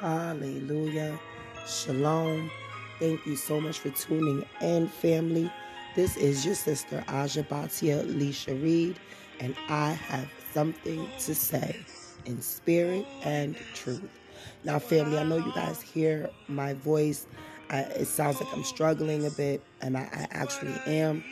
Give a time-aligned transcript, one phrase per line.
[0.00, 1.18] Hallelujah.
[1.66, 2.50] Shalom.
[2.98, 5.50] Thank you so much for tuning in, family.
[5.94, 9.00] This is your sister Aja Batia Leisha Reed,
[9.40, 11.76] and I have something to say
[12.26, 14.02] in spirit and truth.
[14.64, 17.26] Now, family, I know you guys hear my voice.
[17.70, 21.24] I, it sounds like I'm struggling a bit, and I, I actually am.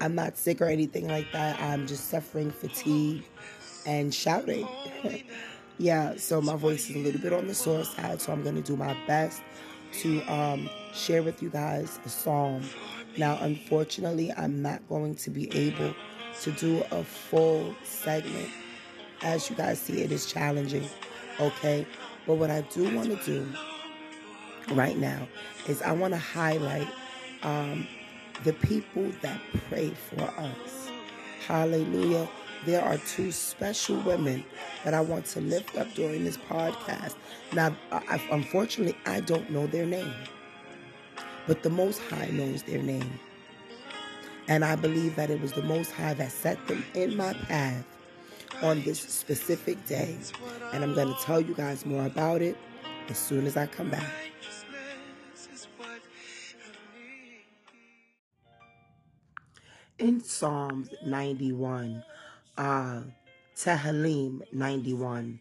[0.00, 1.60] I'm not sick or anything like that.
[1.60, 3.24] I'm just suffering fatigue
[3.84, 4.66] and shouting.
[5.78, 8.54] yeah, so my voice is a little bit on the sore side, so I'm going
[8.56, 9.42] to do my best
[10.00, 12.62] to um, share with you guys a psalm.
[13.16, 15.94] Now, unfortunately, I'm not going to be able
[16.42, 18.48] to do a full segment.
[19.22, 20.88] As you guys see, it is challenging,
[21.40, 21.86] okay?
[22.26, 23.46] But what I do want to do
[24.74, 25.26] right now
[25.68, 26.88] is I want to highlight
[27.42, 27.86] um,
[28.44, 30.90] the people that pray for us.
[31.46, 32.28] Hallelujah.
[32.66, 34.42] There are two special women
[34.84, 37.14] that I want to lift up during this podcast.
[37.52, 40.14] Now, I, unfortunately, I don't know their name,
[41.46, 43.20] but the Most High knows their name.
[44.48, 47.84] And I believe that it was the Most High that set them in my path
[48.62, 50.16] on this specific day.
[50.72, 52.56] And I'm going to tell you guys more about it
[53.08, 54.10] as soon as I come back.
[59.98, 62.02] In Psalms 91,
[62.56, 63.00] uh,
[63.56, 65.40] Tehillim 91,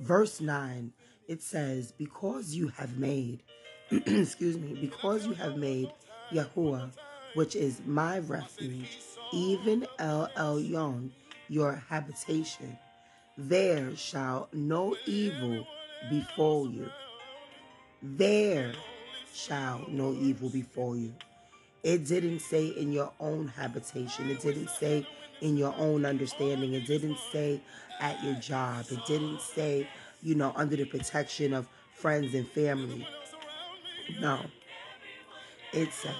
[0.00, 0.92] verse 9,
[1.26, 3.42] it says, Because you have made,
[3.90, 5.92] excuse me, because you have made
[6.32, 6.90] Yahuwah,
[7.34, 8.98] which is my refuge,
[9.32, 11.10] even El Elyon,
[11.48, 12.78] your habitation,
[13.36, 15.66] there shall no evil
[16.10, 16.90] befall you.
[18.02, 18.72] There
[19.32, 21.14] shall no evil befall you.
[21.82, 24.30] It didn't say in your own habitation.
[24.30, 25.06] It didn't say
[25.40, 26.74] in your own understanding.
[26.74, 27.60] It didn't say
[28.00, 28.86] at your job.
[28.90, 29.88] It didn't say,
[30.22, 33.06] you know, under the protection of friends and family.
[34.20, 34.40] No.
[35.72, 36.14] It says,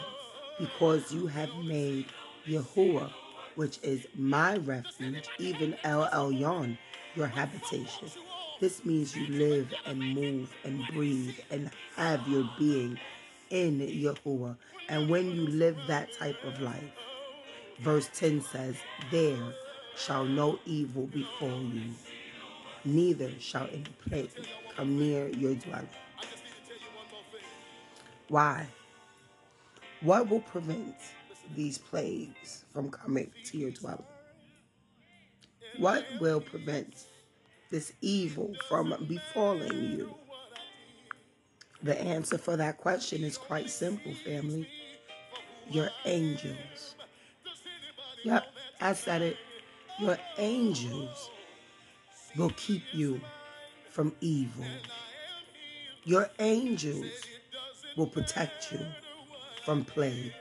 [0.58, 2.06] because you have made
[2.46, 3.10] Yahuwah,
[3.54, 6.76] which is my refuge, even El Elyon,
[7.14, 8.08] your habitation.
[8.60, 12.98] This means you live and move and breathe and have your being
[13.50, 14.56] in Yahuwah.
[14.88, 16.84] And when you live that type of life,
[17.80, 18.76] verse 10 says,
[19.10, 19.54] There
[19.96, 21.92] shall no evil befall you,
[22.84, 24.30] neither shall any plague
[24.76, 25.88] come near your dwelling.
[28.28, 28.66] Why?
[30.00, 30.94] What will prevent
[31.56, 34.04] these plagues from coming to your dwelling?
[35.78, 37.04] What will prevent
[37.70, 40.14] this evil from befalling you?
[41.82, 44.68] The answer for that question is quite simple, family.
[45.70, 46.96] Your angels.
[48.24, 48.44] Yep,
[48.80, 49.36] I said it.
[50.00, 51.30] Your angels
[52.36, 53.20] will keep you
[53.90, 54.64] from evil.
[56.04, 57.06] Your angels
[57.96, 58.80] will protect you
[59.64, 60.32] from plagues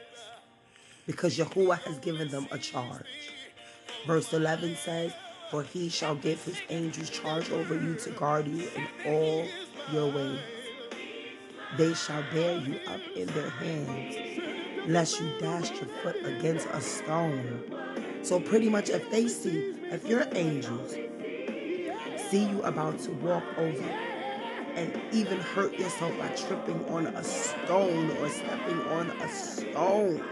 [1.05, 3.31] because Yahuwah has given them a charge.
[4.05, 5.13] Verse 11 says,
[5.49, 9.45] For he shall give his angels charge over you to guard you in all
[9.91, 10.39] your ways.
[11.77, 14.15] They shall bear you up in their hands,
[14.87, 17.63] lest you dash your foot against a stone.
[18.21, 20.95] So, pretty much, if they see, if your angels
[22.29, 23.89] see you about to walk over
[24.75, 30.23] and even hurt yourself by tripping on a stone or stepping on a stone,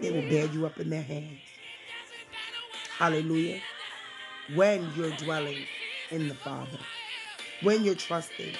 [0.00, 1.40] they will bear you up in their hands.
[2.96, 3.60] Hallelujah.
[4.54, 5.64] When you're dwelling
[6.10, 6.78] in the Father,
[7.62, 8.54] when you're trusting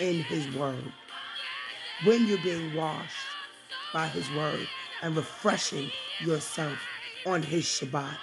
[0.00, 0.92] in His Word.
[2.04, 3.27] When you're being washed
[3.98, 4.68] by His Word
[5.02, 6.78] and refreshing yourself
[7.26, 8.16] on His Shabbat.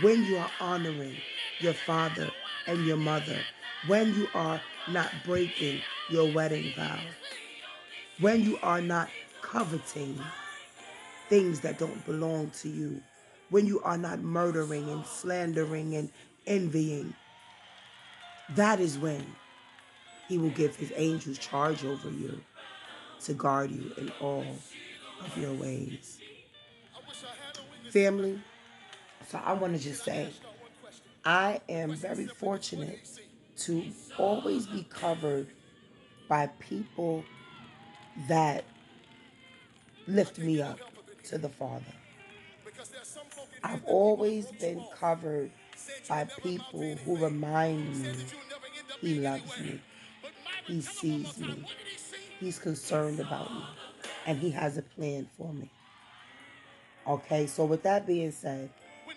[0.00, 1.14] When you are honoring
[1.60, 2.28] your father
[2.66, 3.38] and your mother.
[3.86, 5.80] When you are not breaking
[6.10, 6.98] your wedding vow.
[8.18, 9.10] When you are not
[9.42, 10.18] coveting
[11.28, 13.00] things that don't belong to you.
[13.50, 16.10] When you are not murdering and slandering and
[16.48, 17.14] envying.
[18.56, 19.24] That is when
[20.26, 22.40] he will give his angels charge over you
[23.24, 24.46] to guard you in all
[25.24, 26.20] of your ways.
[27.90, 28.40] Family,
[29.28, 30.28] so I want to just say,
[31.24, 33.08] I am very fortunate
[33.58, 33.84] to
[34.18, 35.46] always be covered
[36.28, 37.24] by people
[38.28, 38.64] that
[40.06, 40.78] lift me up
[41.24, 41.84] to the Father.
[43.62, 45.50] I've always been covered
[46.08, 48.14] by people who remind me
[49.00, 49.80] He loves me.
[50.66, 51.64] He sees me.
[52.40, 53.62] He's concerned about me.
[54.26, 55.70] And he has a plan for me.
[57.06, 58.70] Okay, so with that being said,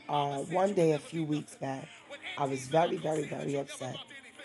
[0.09, 1.87] uh, one day a few weeks back,
[2.37, 3.97] I was very, very, very upset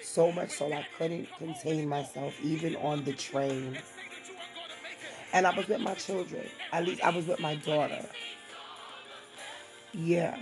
[0.03, 3.79] So much so I couldn't contain myself, even on the train.
[5.33, 6.47] And I was with my children.
[6.73, 8.05] At least I was with my daughter.
[9.93, 10.37] Yeah.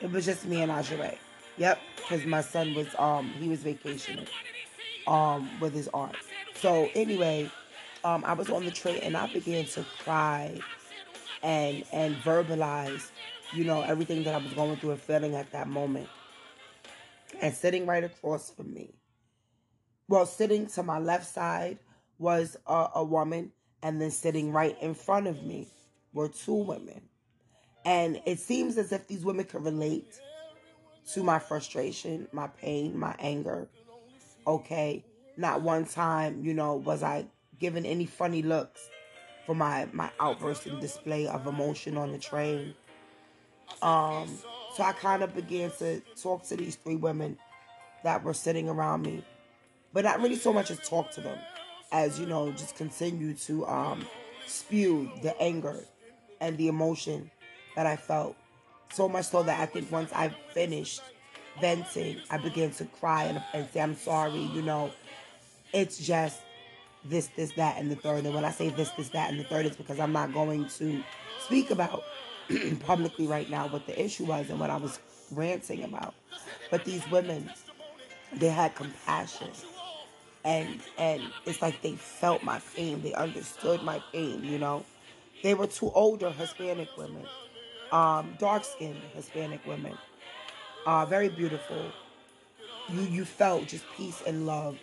[0.00, 1.16] It was just me and Ajay.
[1.56, 1.78] Yep.
[1.96, 4.26] Because my son was um he was vacationing
[5.06, 6.16] um with his aunt.
[6.54, 7.50] So anyway,
[8.06, 10.60] um I was on the train and I began to cry
[11.42, 13.10] and and verbalize,
[13.52, 16.08] you know, everything that I was going through and feeling at that moment.
[17.42, 18.94] And sitting right across from me.
[20.08, 21.78] Well, sitting to my left side
[22.18, 25.68] was a, a woman and then sitting right in front of me
[26.14, 27.02] were two women.
[27.84, 30.20] And it seems as if these women could relate
[31.12, 33.68] to my frustration, my pain, my anger.
[34.46, 35.04] Okay.
[35.36, 37.26] Not one time, you know, was I
[37.58, 38.88] given any funny looks
[39.44, 42.74] for my, my outburst and display of emotion on the train.
[43.82, 44.28] Um,
[44.74, 47.38] so I kind of began to talk to these three women
[48.04, 49.24] that were sitting around me.
[49.92, 51.38] But not really so much as talk to them
[51.92, 54.04] as you know just continue to um,
[54.46, 55.84] spew the anger
[56.40, 57.30] and the emotion
[57.76, 58.36] that I felt.
[58.92, 61.00] So much so that I think once I finished
[61.60, 64.90] venting, I began to cry and, and say, I'm sorry, you know,
[65.72, 66.40] it's just
[67.08, 68.24] this, this, that, and the third.
[68.24, 70.68] And when I say this, this, that, and the third, it's because I'm not going
[70.68, 71.02] to
[71.40, 72.04] speak about
[72.86, 74.98] publicly right now what the issue was and what I was
[75.32, 76.14] ranting about.
[76.70, 77.50] But these women,
[78.34, 79.50] they had compassion.
[80.44, 83.02] And and it's like they felt my pain.
[83.02, 84.84] They understood my pain you know?
[85.42, 87.24] They were two older hispanic women
[87.92, 89.96] um, dark-skinned hispanic women
[90.86, 91.90] uh, very beautiful.
[92.88, 94.78] You you felt just peace and love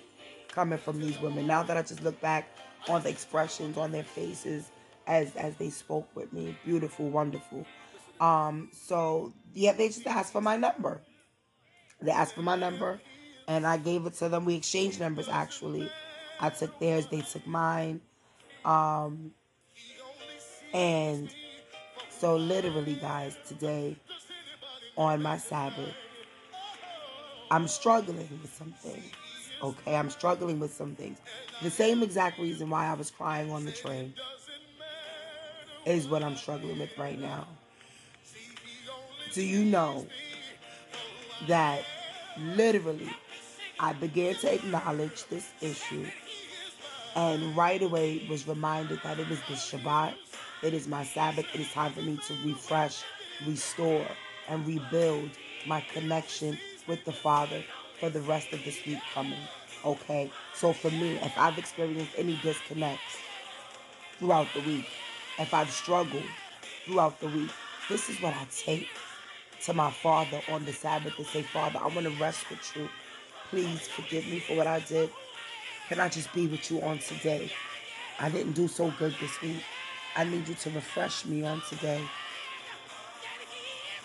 [0.54, 2.48] coming from these women now that i just look back
[2.90, 4.72] on the expressions on their faces
[5.08, 7.66] as as they spoke with me beautiful wonderful
[8.22, 11.02] um so yeah they just asked for my number
[12.02, 13.00] they asked for my number
[13.48, 14.46] and I gave it to them.
[14.46, 15.90] We exchanged numbers actually.
[16.40, 18.02] I took theirs, they took mine.
[18.66, 19.32] Um,
[20.74, 21.30] and
[22.10, 23.98] so, literally, guys, today
[24.98, 25.94] on my Sabbath,
[27.52, 29.12] I'm struggling with some things.
[29.64, 31.20] Okay, I'm struggling with some things.
[31.62, 34.14] The same exact reason why I was crying on the train
[35.86, 37.48] is what I'm struggling with right now.
[39.34, 40.06] Do you know
[41.48, 41.84] that
[42.38, 43.10] literally
[43.80, 46.08] I began to acknowledge this issue
[47.16, 50.16] and right away was reminded that it is the Shabbat,
[50.62, 53.04] it is my Sabbath, it is time for me to refresh,
[53.48, 54.08] restore,
[54.50, 55.30] and rebuild
[55.66, 57.64] my connection with the Father
[58.04, 59.40] for the rest of this week coming.
[59.86, 60.30] Okay?
[60.54, 63.16] So for me, if I've experienced any disconnects
[64.20, 64.90] throughout the week,
[65.40, 66.26] if I've struggled
[66.86, 67.50] throughout the week,
[67.88, 68.90] this is what I take
[69.64, 72.90] to my Father on the Sabbath to say, Father, I want to rest with you.
[73.50, 75.10] Please forgive me for what I did.
[75.88, 77.50] Can I just be with you on today?
[78.20, 79.64] I didn't do so good this week.
[80.18, 82.04] I need you to refresh me on today.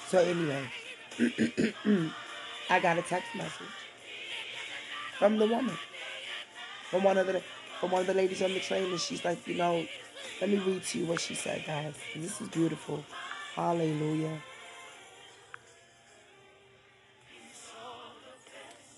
[0.06, 0.62] So anyway,
[2.70, 3.66] I got a text message
[5.18, 5.76] from the woman,
[6.90, 7.42] from one of the
[7.80, 9.86] from one of the ladies on the train, and she's like, you know,
[10.40, 11.94] let me read to you what she said, guys.
[12.16, 13.04] This is beautiful.
[13.54, 14.38] Hallelujah.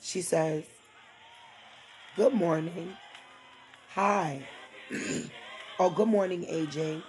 [0.03, 0.65] She says,
[2.17, 2.97] Good morning.
[3.91, 4.43] Hi.
[5.79, 7.03] oh, good morning, AJ.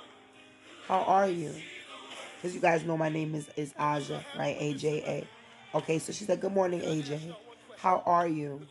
[0.87, 1.53] How are you?
[2.35, 4.57] Because you guys know my name is, is Aja, right?
[4.59, 5.25] AJA.
[5.75, 7.35] Okay, so she said, Good morning, AJ.
[7.77, 8.61] How are you?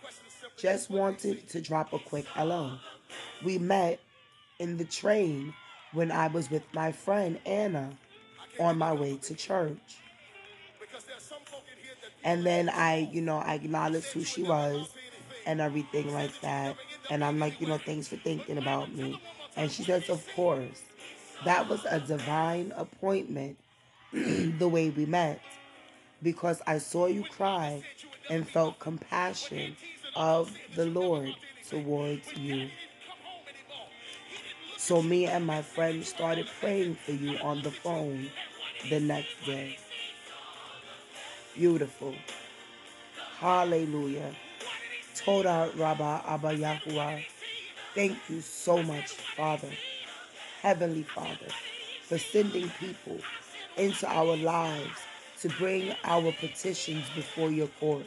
[0.60, 2.72] Just wanted to drop a quick hello.
[3.42, 3.98] We met
[4.58, 5.54] in the train
[5.92, 7.90] when I was with my friend Anna
[8.58, 9.96] on my way to church.
[12.22, 14.90] And then I, you know, I acknowledged who she was
[15.46, 16.76] and everything like that.
[17.08, 19.18] And I'm like, you know, thanks for thinking about me.
[19.56, 20.82] And she says, of course.
[21.46, 23.56] That was a divine appointment
[24.12, 25.40] the way we met
[26.22, 27.82] because I saw you cry
[28.28, 29.74] and felt compassion
[30.16, 31.34] of the Lord
[31.68, 32.70] towards you.
[34.76, 38.28] So me and my friend started praying for you on the phone
[38.88, 39.78] the next day.
[41.54, 42.14] Beautiful.
[43.38, 44.34] Hallelujah.
[45.14, 47.24] Toda Rabba Abba Yahuwah.
[47.94, 49.70] Thank you so much, Father,
[50.62, 51.48] Heavenly Father,
[52.04, 53.18] for sending people
[53.76, 54.98] into our lives
[55.40, 58.06] to bring our petitions before your court.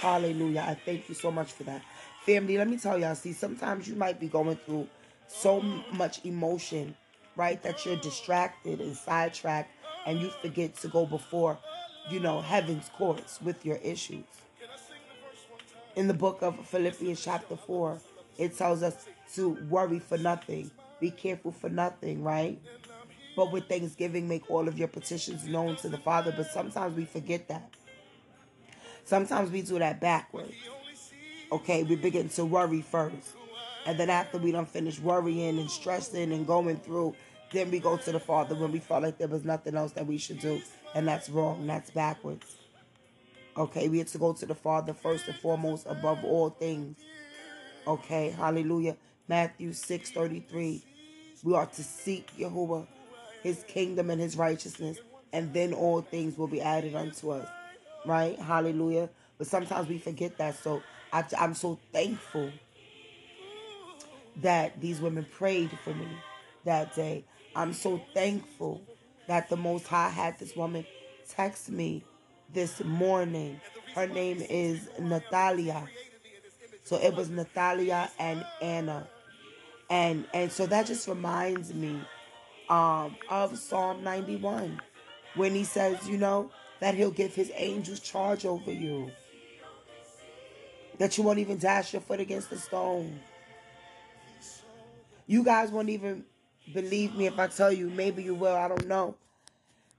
[0.00, 0.64] Hallelujah.
[0.66, 1.82] I thank you so much for that.
[2.24, 4.88] Family, let me tell y'all, see, sometimes you might be going through
[5.28, 5.60] so
[5.92, 6.96] much emotion,
[7.36, 9.70] right, that you're distracted and sidetracked
[10.06, 11.58] and you forget to go before
[12.08, 14.24] you know, heaven's courts with your issues.
[15.96, 17.98] in the book of Philippians, chapter 4,
[18.38, 22.58] it tells us to worry for nothing, be careful for nothing, right?
[23.36, 26.32] But with thanksgiving, make all of your petitions known to the Father.
[26.36, 27.70] But sometimes we forget that.
[29.04, 30.54] Sometimes we do that backwards.
[31.52, 33.34] Okay, we begin to worry first.
[33.86, 37.14] And then after we don't finish worrying and stressing and going through,
[37.52, 40.06] then we go to the Father when we felt like there was nothing else that
[40.06, 40.60] we should do.
[40.94, 41.66] And that's wrong.
[41.66, 42.56] That's backwards.
[43.56, 46.96] Okay, we have to go to the Father first and foremost above all things.
[47.86, 48.96] Okay, hallelujah.
[49.26, 50.84] Matthew 6 33.
[51.42, 52.86] We are to seek Jehovah,
[53.42, 54.98] his kingdom and his righteousness,
[55.32, 57.48] and then all things will be added unto us.
[58.06, 58.38] Right?
[58.38, 59.10] Hallelujah.
[59.38, 60.56] But sometimes we forget that.
[60.56, 62.50] So I, I'm so thankful
[64.36, 66.08] that these women prayed for me
[66.64, 67.24] that day.
[67.54, 68.82] I'm so thankful
[69.26, 70.86] that the Most High had this woman
[71.28, 72.04] text me
[72.52, 73.60] this morning.
[73.94, 75.88] Her name is Natalia.
[76.84, 79.08] So it was Natalia and Anna.
[79.88, 82.00] And and so that just reminds me
[82.68, 84.80] um, of Psalm 91
[85.34, 89.10] when he says, you know, that he'll give his angels charge over you.
[90.98, 93.20] That you won't even dash your foot against a stone.
[95.26, 96.24] You guys won't even
[96.74, 97.88] believe me if I tell you.
[97.88, 98.54] Maybe you will.
[98.54, 99.14] I don't know.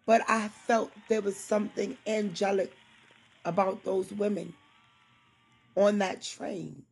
[0.05, 2.73] But I felt there was something angelic
[3.45, 4.53] about those women
[5.75, 6.83] on that train.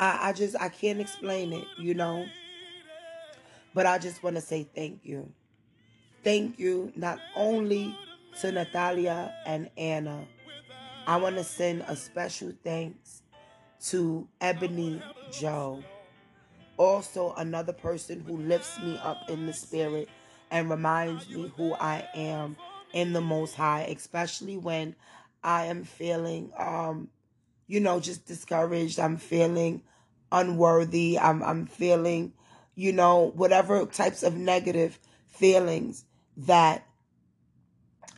[0.00, 2.26] I, I just, I can't explain it, you know.
[3.74, 5.32] But I just want to say thank you.
[6.24, 7.96] Thank you not only
[8.40, 10.26] to Natalia and Anna.
[11.06, 13.22] I want to send a special thanks
[13.86, 15.82] to Ebony Joe.
[16.76, 20.08] Also, another person who lifts me up in the spirit
[20.50, 22.56] and reminds me who I am
[22.92, 24.94] in the Most High, especially when
[25.42, 27.08] I am feeling, um,
[27.66, 28.98] you know, just discouraged.
[29.00, 29.82] I'm feeling
[30.30, 31.18] unworthy.
[31.18, 32.32] I'm, I'm feeling,
[32.74, 34.98] you know, whatever types of negative
[35.38, 36.04] feelings
[36.36, 36.84] that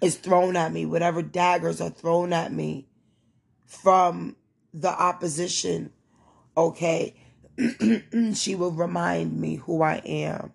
[0.00, 2.88] is thrown at me, whatever daggers are thrown at me
[3.66, 4.36] from
[4.72, 5.92] the opposition,
[6.56, 7.14] okay,
[8.34, 10.52] she will remind me who I am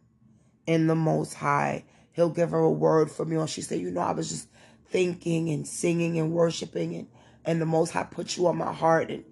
[0.66, 1.86] in the Most High.
[2.14, 3.36] He'll give her a word from me.
[3.36, 4.50] And she said, you know, I was just
[4.90, 7.08] thinking and singing and worshiping and,
[7.44, 9.24] and the Most High put you on my heart and,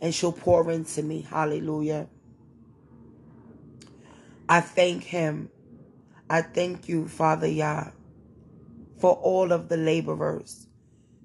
[0.00, 1.22] and she'll pour into me.
[1.22, 2.08] Hallelujah.
[4.48, 5.50] I thank him.
[6.30, 7.88] I thank you, Father Yah,
[9.00, 10.68] for all of the laborers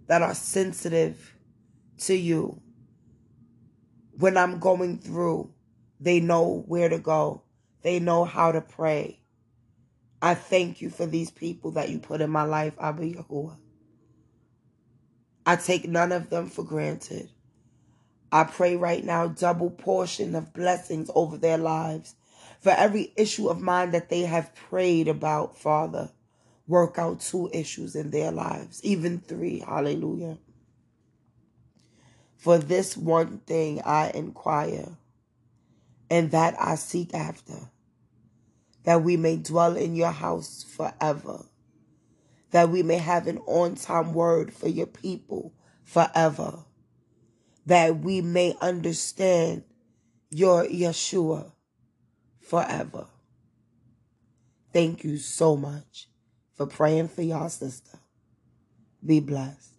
[0.08, 1.36] that are sensitive
[2.00, 2.60] to you.
[4.18, 5.54] When I'm going through,
[6.00, 7.44] they know where to go.
[7.84, 9.20] They know how to pray.
[10.24, 13.58] I thank you for these people that you put in my life, Abba Yahuwah.
[15.46, 17.30] I take none of them for granted.
[18.32, 22.16] I pray right now double portion of blessings over their lives.
[22.60, 26.12] For every issue of mine that they have prayed about, Father,
[26.68, 29.60] work out two issues in their lives, even three.
[29.60, 30.38] Hallelujah.
[32.38, 34.98] For this one thing I inquire,
[36.10, 37.70] and that I seek after
[38.84, 41.44] that we may dwell in your house forever,
[42.52, 46.64] that we may have an on time word for your people forever,
[47.66, 49.64] that we may understand
[50.30, 51.52] your Yeshua
[52.46, 53.08] forever.
[54.74, 56.10] Thank you so much
[56.56, 57.98] for praying for your sister.
[59.06, 59.75] Be blessed.